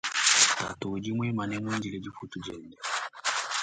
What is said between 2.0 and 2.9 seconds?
difutu diende.